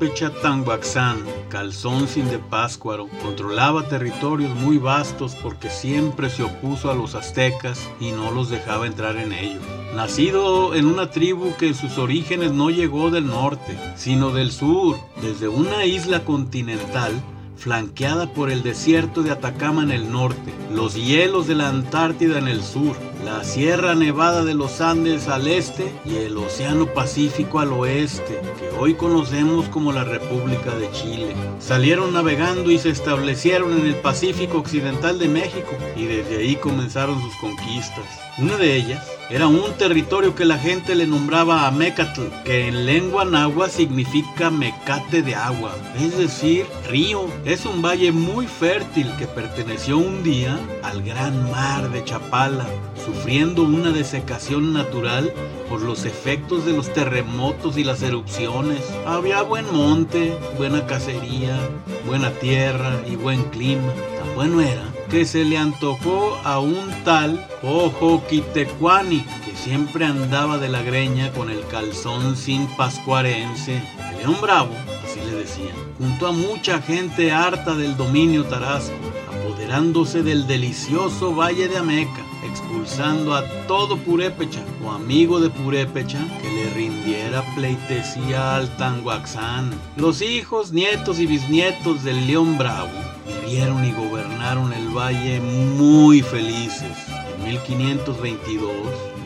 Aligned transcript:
Purépecha 0.00 0.30
Tambaxán, 0.40 1.18
calzón 1.50 2.08
sin 2.08 2.26
de 2.30 2.38
Páscuaro, 2.38 3.06
controlaba 3.22 3.86
territorios 3.86 4.54
muy 4.56 4.78
vastos 4.78 5.36
porque 5.42 5.68
siempre 5.68 6.30
se 6.30 6.42
opuso 6.42 6.90
a 6.90 6.94
los 6.94 7.14
aztecas 7.14 7.86
y 8.00 8.12
no 8.12 8.30
los 8.30 8.48
dejaba 8.48 8.86
entrar 8.86 9.18
en 9.18 9.34
ellos. 9.34 9.62
Nacido 9.94 10.74
en 10.74 10.86
una 10.86 11.10
tribu 11.10 11.54
que 11.58 11.74
sus 11.74 11.98
orígenes 11.98 12.52
no 12.52 12.70
llegó 12.70 13.10
del 13.10 13.26
norte, 13.26 13.78
sino 13.94 14.30
del 14.30 14.52
sur, 14.52 14.96
desde 15.20 15.48
una 15.48 15.84
isla 15.84 16.24
continental, 16.24 17.12
flanqueada 17.56 18.32
por 18.32 18.50
el 18.50 18.62
desierto 18.62 19.22
de 19.22 19.32
Atacama 19.32 19.82
en 19.82 19.90
el 19.90 20.10
norte, 20.10 20.54
los 20.72 20.94
hielos 20.94 21.46
de 21.46 21.56
la 21.56 21.68
Antártida 21.68 22.38
en 22.38 22.48
el 22.48 22.62
sur, 22.62 22.96
la 23.24 23.44
Sierra 23.44 23.94
Nevada 23.94 24.44
de 24.44 24.54
los 24.54 24.80
Andes 24.80 25.28
al 25.28 25.46
este 25.46 25.92
y 26.04 26.16
el 26.16 26.36
Océano 26.36 26.86
Pacífico 26.86 27.60
al 27.60 27.72
oeste, 27.72 28.40
que 28.58 28.76
hoy 28.78 28.94
conocemos 28.94 29.68
como 29.68 29.92
la 29.92 30.04
República 30.04 30.74
de 30.76 30.90
Chile. 30.92 31.34
Salieron 31.58 32.12
navegando 32.12 32.70
y 32.70 32.78
se 32.78 32.90
establecieron 32.90 33.78
en 33.78 33.86
el 33.86 33.96
Pacífico 33.96 34.58
Occidental 34.58 35.18
de 35.18 35.28
México 35.28 35.70
y 35.96 36.06
desde 36.06 36.38
ahí 36.38 36.56
comenzaron 36.56 37.20
sus 37.20 37.34
conquistas. 37.36 38.04
Una 38.38 38.56
de 38.56 38.76
ellas 38.76 39.06
era 39.28 39.46
un 39.46 39.72
territorio 39.74 40.34
que 40.34 40.44
la 40.44 40.58
gente 40.58 40.94
le 40.94 41.06
nombraba 41.06 41.66
Amecatl, 41.66 42.22
que 42.44 42.66
en 42.66 42.84
lengua 42.84 43.24
náhuatl 43.24 43.70
significa 43.70 44.50
mecate 44.50 45.22
de 45.22 45.36
agua, 45.36 45.72
es 46.00 46.18
decir, 46.18 46.66
río. 46.88 47.26
Es 47.44 47.64
un 47.64 47.80
valle 47.80 48.10
muy 48.10 48.46
fértil 48.46 49.08
que 49.18 49.26
perteneció 49.26 49.98
un 49.98 50.24
día 50.24 50.58
al 50.82 51.02
gran 51.02 51.48
mar 51.50 51.90
de 51.90 52.02
Chapala, 52.02 52.66
sufriendo 53.12 53.64
una 53.64 53.90
desecación 53.90 54.72
natural 54.72 55.32
por 55.68 55.82
los 55.82 56.04
efectos 56.04 56.64
de 56.64 56.72
los 56.72 56.92
terremotos 56.92 57.76
y 57.76 57.82
las 57.82 58.02
erupciones. 58.02 58.80
Había 59.04 59.42
buen 59.42 59.66
monte, 59.74 60.36
buena 60.56 60.86
cacería, 60.86 61.58
buena 62.06 62.30
tierra 62.30 63.00
y 63.10 63.16
buen 63.16 63.42
clima. 63.44 63.92
Tan 64.18 64.34
bueno 64.36 64.60
era 64.60 64.84
que 65.10 65.24
se 65.24 65.44
le 65.44 65.58
antojó 65.58 66.38
a 66.44 66.60
un 66.60 66.88
tal 67.04 67.44
Ojo 67.64 68.22
Quitecuani, 68.28 69.24
que 69.44 69.56
siempre 69.56 70.04
andaba 70.04 70.58
de 70.58 70.68
la 70.68 70.82
greña 70.82 71.32
con 71.32 71.50
el 71.50 71.66
calzón 71.66 72.36
sin 72.36 72.68
pascuarense. 72.76 73.82
León 74.18 74.36
Bravo, 74.40 74.70
así 75.04 75.18
le 75.28 75.36
decían, 75.36 75.74
junto 75.98 76.28
a 76.28 76.32
mucha 76.32 76.80
gente 76.80 77.32
harta 77.32 77.74
del 77.74 77.96
dominio 77.96 78.44
tarasco, 78.44 78.94
apoderándose 79.28 80.22
del 80.22 80.46
delicioso 80.46 81.34
Valle 81.34 81.66
de 81.66 81.78
Ameca, 81.78 82.19
expulsando 82.44 83.34
a 83.34 83.44
todo 83.66 83.96
Purépecha 83.96 84.60
o 84.84 84.90
amigo 84.90 85.40
de 85.40 85.50
Purépecha 85.50 86.18
que 86.40 86.48
le 86.48 86.70
rindiera 86.70 87.44
pleitesía 87.54 88.56
al 88.56 88.76
Tanguaxán. 88.76 89.70
Los 89.96 90.22
hijos, 90.22 90.72
nietos 90.72 91.18
y 91.18 91.26
bisnietos 91.26 92.02
del 92.04 92.26
León 92.26 92.58
Bravo 92.58 92.90
vivieron 93.26 93.84
y 93.84 93.92
gobernaron 93.92 94.72
el 94.72 94.88
valle 94.88 95.40
muy 95.40 96.22
felices. 96.22 96.96
En 97.38 97.52
1522 97.52 98.72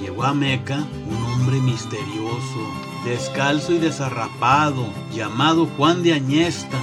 llegó 0.00 0.24
a 0.24 0.34
Meca 0.34 0.84
un 1.08 1.24
hombre 1.24 1.60
misterioso, 1.60 2.72
descalzo 3.04 3.72
y 3.72 3.78
desarrapado, 3.78 4.86
llamado 5.14 5.66
Juan 5.76 6.02
de 6.02 6.14
Añesta, 6.14 6.78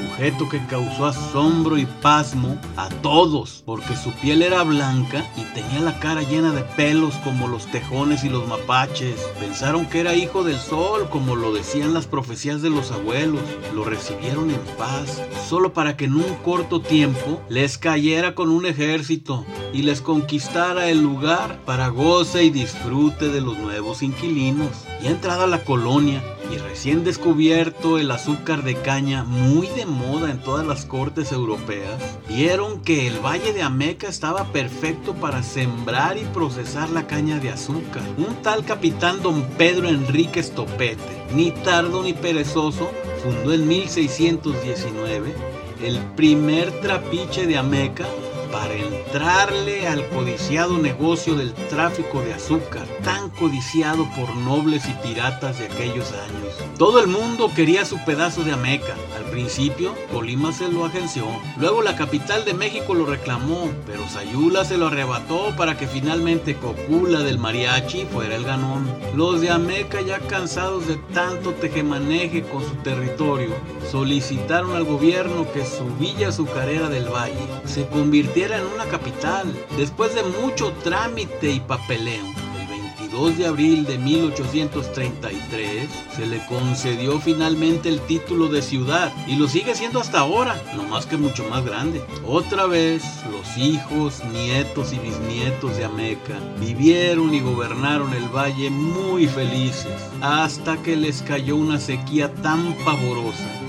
sujeto 0.00 0.48
que 0.48 0.64
causó 0.66 1.06
asombro 1.06 1.76
y 1.78 1.86
pasmo 1.86 2.56
a 2.76 2.88
todos, 2.88 3.62
porque 3.66 3.96
su 3.96 4.12
piel 4.12 4.42
era 4.42 4.62
blanca 4.62 5.24
y 5.36 5.42
tenía 5.54 5.80
la 5.80 5.98
cara 5.98 6.22
llena 6.22 6.52
de 6.52 6.62
pelos 6.62 7.14
como 7.16 7.48
los 7.48 7.66
tejones 7.66 8.24
y 8.24 8.28
los 8.28 8.46
mapaches. 8.46 9.20
Pensaron 9.38 9.86
que 9.86 10.00
era 10.00 10.14
hijo 10.14 10.42
del 10.42 10.58
sol, 10.58 11.08
como 11.10 11.36
lo 11.36 11.52
decían 11.52 11.94
las 11.94 12.06
profecías 12.06 12.62
de 12.62 12.70
los 12.70 12.90
abuelos. 12.92 13.42
Lo 13.74 13.84
recibieron 13.84 14.50
en 14.50 14.60
paz, 14.78 15.22
solo 15.48 15.72
para 15.72 15.96
que 15.96 16.06
en 16.06 16.14
un 16.14 16.34
corto 16.44 16.80
tiempo 16.80 17.40
les 17.48 17.78
cayera 17.78 18.34
con 18.34 18.50
un 18.50 18.66
ejército 18.66 19.44
y 19.72 19.82
les 19.82 20.00
conquistara 20.00 20.88
el 20.88 21.02
lugar 21.02 21.60
para 21.64 21.88
goce 21.88 22.44
y 22.44 22.50
disfrute 22.50 23.28
de 23.28 23.40
los 23.40 23.58
nuevos 23.58 24.02
inquilinos. 24.02 24.84
Y 25.02 25.08
entrada 25.08 25.46
la 25.46 25.64
colonia, 25.64 26.22
y 26.52 26.58
recién 26.58 27.04
descubierto 27.04 27.98
el 27.98 28.10
azúcar 28.10 28.62
de 28.62 28.74
caña 28.74 29.24
muy 29.24 29.68
de 29.68 29.86
moda 29.86 30.30
en 30.30 30.38
todas 30.38 30.66
las 30.66 30.84
cortes 30.84 31.32
europeas, 31.32 32.18
vieron 32.28 32.80
que 32.80 33.06
el 33.06 33.18
Valle 33.24 33.52
de 33.52 33.62
Ameca 33.62 34.08
estaba 34.08 34.52
perfecto 34.52 35.14
para 35.14 35.42
sembrar 35.42 36.18
y 36.18 36.24
procesar 36.24 36.90
la 36.90 37.06
caña 37.06 37.38
de 37.38 37.50
azúcar. 37.50 38.02
Un 38.16 38.42
tal 38.42 38.64
capitán 38.64 39.22
don 39.22 39.42
Pedro 39.58 39.88
Enrique 39.88 40.40
Estopete, 40.40 41.02
ni 41.34 41.50
tardo 41.50 42.02
ni 42.02 42.12
perezoso, 42.12 42.90
fundó 43.22 43.52
en 43.52 43.68
1619 43.68 45.34
el 45.82 45.98
primer 46.14 46.70
trapiche 46.80 47.46
de 47.46 47.56
Ameca 47.56 48.06
para 48.50 48.74
entrarle 48.74 49.86
al 49.86 50.08
codiciado 50.08 50.78
negocio 50.78 51.34
del 51.34 51.52
tráfico 51.68 52.20
de 52.22 52.34
azúcar, 52.34 52.86
tan 53.02 53.30
codiciado 53.30 54.08
por 54.16 54.34
nobles 54.36 54.84
y 54.88 55.06
piratas 55.06 55.58
de 55.58 55.66
aquellos 55.66 56.12
años. 56.12 56.54
Todo 56.76 57.00
el 57.00 57.06
mundo 57.06 57.50
quería 57.54 57.84
su 57.84 58.02
pedazo 58.04 58.42
de 58.42 58.52
Ameca. 58.52 58.94
Al 59.16 59.24
principio, 59.30 59.94
Colima 60.12 60.52
se 60.52 60.68
lo 60.68 60.84
agenció, 60.84 61.24
luego 61.58 61.82
la 61.82 61.96
capital 61.96 62.44
de 62.44 62.54
México 62.54 62.94
lo 62.94 63.06
reclamó, 63.06 63.70
pero 63.86 64.08
Sayula 64.08 64.64
se 64.64 64.78
lo 64.78 64.88
arrebató 64.88 65.54
para 65.56 65.76
que 65.76 65.86
finalmente 65.86 66.56
Cocula 66.56 67.20
del 67.20 67.38
mariachi 67.38 68.06
fuera 68.06 68.34
el 68.34 68.44
ganón. 68.44 68.90
Los 69.14 69.40
de 69.40 69.50
Ameca, 69.50 70.00
ya 70.00 70.18
cansados 70.18 70.88
de 70.88 70.96
tanto 71.14 71.52
tejemaneje 71.52 72.42
con 72.42 72.62
su 72.62 72.74
territorio, 72.76 73.50
solicitaron 73.90 74.74
al 74.74 74.84
gobierno 74.84 75.46
que 75.52 75.64
su 75.64 75.84
villa 75.98 76.28
azucarera 76.28 76.88
del 76.88 77.08
valle 77.08 77.34
se 77.64 77.86
convirtiera 77.86 78.39
en 78.40 78.66
una 78.66 78.86
capital. 78.86 79.54
Después 79.76 80.14
de 80.14 80.22
mucho 80.22 80.72
trámite 80.82 81.50
y 81.50 81.60
papeleo, 81.60 82.24
el 82.58 82.66
22 82.66 83.36
de 83.36 83.46
abril 83.46 83.84
de 83.84 83.98
1833 83.98 85.90
se 86.16 86.26
le 86.26 86.42
concedió 86.46 87.20
finalmente 87.20 87.90
el 87.90 88.00
título 88.00 88.48
de 88.48 88.62
ciudad 88.62 89.12
y 89.26 89.36
lo 89.36 89.46
sigue 89.46 89.74
siendo 89.74 90.00
hasta 90.00 90.20
ahora, 90.20 90.58
no 90.74 90.84
más 90.84 91.04
que 91.04 91.18
mucho 91.18 91.46
más 91.50 91.66
grande. 91.66 92.02
Otra 92.26 92.64
vez, 92.64 93.02
los 93.30 93.58
hijos, 93.58 94.24
nietos 94.32 94.94
y 94.94 94.98
bisnietos 95.00 95.76
de 95.76 95.84
Ameca 95.84 96.38
vivieron 96.58 97.34
y 97.34 97.40
gobernaron 97.40 98.14
el 98.14 98.28
valle 98.34 98.70
muy 98.70 99.26
felices 99.26 99.92
hasta 100.22 100.78
que 100.78 100.96
les 100.96 101.20
cayó 101.20 101.56
una 101.56 101.78
sequía 101.78 102.32
tan 102.36 102.74
pavorosa 102.86 103.60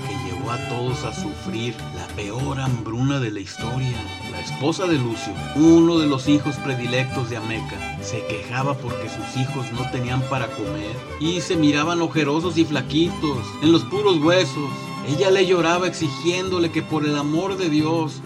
a 0.52 0.68
todos 0.68 1.04
a 1.04 1.14
sufrir 1.14 1.74
la 1.96 2.06
peor 2.14 2.60
hambruna 2.60 3.18
de 3.20 3.30
la 3.30 3.40
historia. 3.40 3.96
La 4.30 4.40
esposa 4.40 4.86
de 4.86 4.98
Lucio, 4.98 5.32
uno 5.56 5.98
de 5.98 6.06
los 6.06 6.28
hijos 6.28 6.56
predilectos 6.56 7.30
de 7.30 7.38
Ameca, 7.38 7.98
se 8.02 8.26
quejaba 8.26 8.74
porque 8.74 9.08
sus 9.08 9.40
hijos 9.40 9.72
no 9.72 9.90
tenían 9.90 10.20
para 10.28 10.48
comer 10.48 10.94
y 11.20 11.40
se 11.40 11.56
miraban 11.56 12.02
ojerosos 12.02 12.58
y 12.58 12.66
flaquitos, 12.66 13.38
en 13.62 13.72
los 13.72 13.82
puros 13.84 14.18
huesos. 14.18 14.70
Ella 15.08 15.30
le 15.30 15.46
lloraba 15.46 15.86
exigiéndole 15.86 16.70
que 16.70 16.82
por 16.82 17.06
el 17.06 17.16
amor 17.16 17.56
de 17.56 17.70
Dios 17.70 18.20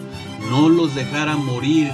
no 0.49 0.67
los 0.67 0.95
dejara 0.95 1.37
morir 1.37 1.91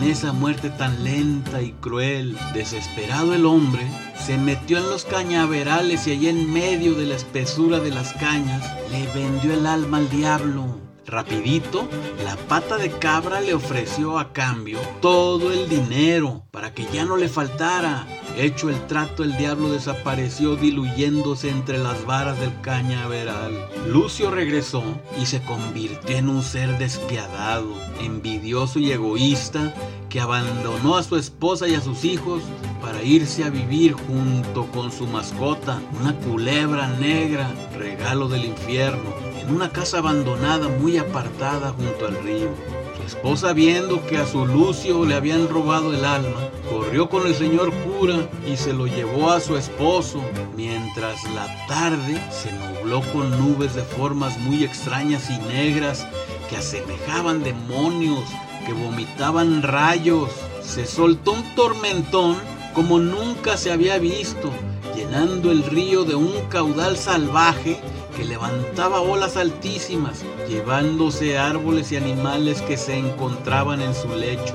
en 0.00 0.10
esa 0.10 0.32
muerte 0.32 0.70
tan 0.70 1.04
lenta 1.04 1.60
y 1.62 1.72
cruel. 1.72 2.36
Desesperado 2.54 3.34
el 3.34 3.44
hombre, 3.44 3.82
se 4.16 4.38
metió 4.38 4.78
en 4.78 4.88
los 4.88 5.04
cañaverales 5.04 6.06
y 6.06 6.12
allí 6.12 6.28
en 6.28 6.52
medio 6.52 6.94
de 6.94 7.06
la 7.06 7.16
espesura 7.16 7.80
de 7.80 7.90
las 7.90 8.12
cañas 8.14 8.64
le 8.90 9.06
vendió 9.12 9.52
el 9.52 9.66
alma 9.66 9.98
al 9.98 10.08
diablo. 10.08 10.89
Rapidito, 11.10 11.88
la 12.24 12.36
pata 12.36 12.76
de 12.76 12.88
cabra 12.88 13.40
le 13.40 13.52
ofreció 13.52 14.16
a 14.20 14.32
cambio 14.32 14.78
todo 15.00 15.52
el 15.52 15.68
dinero 15.68 16.44
para 16.52 16.72
que 16.72 16.86
ya 16.92 17.04
no 17.04 17.16
le 17.16 17.28
faltara. 17.28 18.06
Hecho 18.36 18.70
el 18.70 18.86
trato, 18.86 19.24
el 19.24 19.36
diablo 19.36 19.72
desapareció 19.72 20.54
diluyéndose 20.54 21.50
entre 21.50 21.78
las 21.78 22.06
varas 22.06 22.38
del 22.38 22.52
cañaveral. 22.60 23.52
Lucio 23.88 24.30
regresó 24.30 24.84
y 25.20 25.26
se 25.26 25.42
convirtió 25.42 26.16
en 26.16 26.28
un 26.28 26.44
ser 26.44 26.78
despiadado, 26.78 27.74
envidioso 28.00 28.78
y 28.78 28.92
egoísta 28.92 29.74
que 30.08 30.20
abandonó 30.20 30.96
a 30.96 31.02
su 31.02 31.16
esposa 31.16 31.66
y 31.66 31.74
a 31.74 31.80
sus 31.80 32.04
hijos 32.04 32.44
para 32.80 33.02
irse 33.02 33.42
a 33.42 33.50
vivir 33.50 33.92
junto 33.92 34.66
con 34.66 34.92
su 34.92 35.06
mascota, 35.06 35.80
una 36.00 36.14
culebra 36.14 36.88
negra, 36.98 37.50
regalo 37.76 38.28
del 38.28 38.44
infierno, 38.44 39.14
en 39.40 39.54
una 39.54 39.70
casa 39.70 39.98
abandonada 39.98 40.68
muy 40.68 40.98
apartada 40.98 41.72
junto 41.72 42.06
al 42.06 42.22
río. 42.22 42.48
Su 42.96 43.16
esposa, 43.16 43.52
viendo 43.52 44.04
que 44.06 44.18
a 44.18 44.26
su 44.26 44.46
Lucio 44.46 45.04
le 45.04 45.14
habían 45.14 45.48
robado 45.48 45.92
el 45.94 46.04
alma, 46.04 46.48
corrió 46.70 47.08
con 47.08 47.26
el 47.26 47.34
señor 47.34 47.72
cura 47.72 48.28
y 48.46 48.56
se 48.56 48.72
lo 48.72 48.86
llevó 48.86 49.30
a 49.30 49.40
su 49.40 49.56
esposo, 49.56 50.22
mientras 50.56 51.24
la 51.34 51.66
tarde 51.66 52.20
se 52.30 52.52
nubló 52.52 53.02
con 53.12 53.30
nubes 53.30 53.74
de 53.74 53.82
formas 53.82 54.38
muy 54.38 54.64
extrañas 54.64 55.30
y 55.30 55.38
negras 55.48 56.06
que 56.48 56.56
asemejaban 56.56 57.42
demonios, 57.42 58.24
que 58.66 58.72
vomitaban 58.72 59.62
rayos. 59.62 60.30
Se 60.62 60.86
soltó 60.86 61.32
un 61.32 61.54
tormentón 61.54 62.36
como 62.74 62.98
nunca 62.98 63.56
se 63.56 63.72
había 63.72 63.98
visto, 63.98 64.50
llenando 64.94 65.50
el 65.50 65.62
río 65.62 66.04
de 66.04 66.14
un 66.14 66.32
caudal 66.48 66.96
salvaje 66.96 67.80
que 68.16 68.24
levantaba 68.24 69.00
olas 69.00 69.36
altísimas, 69.36 70.22
llevándose 70.48 71.38
árboles 71.38 71.92
y 71.92 71.96
animales 71.96 72.60
que 72.62 72.76
se 72.76 72.96
encontraban 72.96 73.80
en 73.80 73.94
su 73.94 74.08
lecho. 74.14 74.54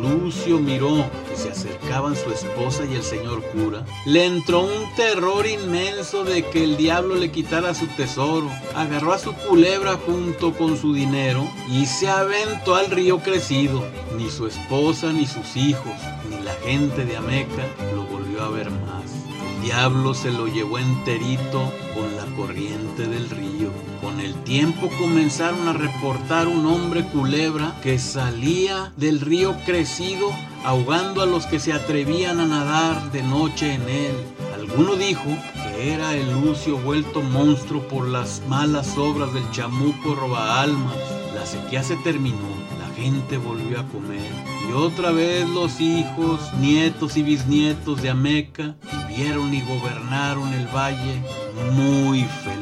Lucio 0.00 0.58
miró 0.58 1.04
que 1.28 1.36
se 1.36 1.50
acercaban 1.50 2.16
su 2.16 2.30
esposa 2.30 2.84
y 2.90 2.94
el 2.94 3.02
señor 3.02 3.42
cura, 3.42 3.84
le 4.06 4.24
entró 4.24 4.60
un 4.60 4.94
terror 4.96 5.46
inmenso 5.46 6.24
de 6.24 6.44
que 6.46 6.64
el 6.64 6.76
diablo 6.76 7.16
le 7.16 7.30
quitara 7.30 7.74
su 7.74 7.86
tesoro. 7.88 8.50
Agarró 8.74 9.12
a 9.12 9.18
su 9.18 9.34
culebra 9.34 9.98
junto 10.06 10.52
con 10.52 10.78
su 10.78 10.94
dinero 10.94 11.46
y 11.68 11.86
se 11.86 12.08
aventó 12.08 12.74
al 12.74 12.90
río 12.90 13.18
crecido. 13.18 13.84
Ni 14.16 14.30
su 14.30 14.46
esposa, 14.46 15.12
ni 15.12 15.26
sus 15.26 15.56
hijos, 15.56 15.94
ni 16.28 16.42
la 16.42 16.54
gente 16.54 17.04
de 17.04 17.16
Ameca 17.16 17.66
lo 17.94 18.04
volvió 18.04 18.42
a 18.42 18.48
ver 18.48 18.70
más. 18.70 19.29
Diablo 19.62 20.14
se 20.14 20.30
lo 20.30 20.46
llevó 20.46 20.78
enterito 20.78 21.72
con 21.94 22.16
la 22.16 22.24
corriente 22.36 23.06
del 23.06 23.28
río. 23.28 23.70
Con 24.00 24.18
el 24.20 24.34
tiempo 24.44 24.88
comenzaron 24.98 25.68
a 25.68 25.74
reportar 25.74 26.48
un 26.48 26.64
hombre 26.66 27.04
culebra 27.04 27.76
que 27.82 27.98
salía 27.98 28.92
del 28.96 29.20
río 29.20 29.54
crecido 29.66 30.30
ahogando 30.64 31.22
a 31.22 31.26
los 31.26 31.46
que 31.46 31.60
se 31.60 31.72
atrevían 31.72 32.40
a 32.40 32.46
nadar 32.46 33.12
de 33.12 33.22
noche 33.22 33.74
en 33.74 33.82
él. 33.88 34.14
Alguno 34.54 34.96
dijo 34.96 35.28
que 35.54 35.92
era 35.92 36.14
el 36.14 36.30
Lucio 36.32 36.78
vuelto 36.78 37.22
monstruo 37.22 37.82
por 37.88 38.08
las 38.08 38.42
malas 38.48 38.96
obras 38.96 39.32
del 39.34 39.48
chamuco 39.50 40.14
roba 40.14 40.62
almas. 40.62 40.96
La 41.34 41.44
sequía 41.44 41.82
se 41.82 41.96
terminó, 41.96 42.48
volvió 43.38 43.80
a 43.80 43.86
comer 43.88 44.30
y 44.68 44.72
otra 44.72 45.10
vez 45.10 45.48
los 45.48 45.80
hijos, 45.80 46.52
nietos 46.60 47.16
y 47.16 47.22
bisnietos 47.22 48.02
de 48.02 48.10
Ameca 48.10 48.74
vivieron 49.08 49.54
y 49.54 49.62
gobernaron 49.62 50.52
el 50.52 50.66
valle 50.66 51.22
muy 51.72 52.24
feliz. 52.44 52.59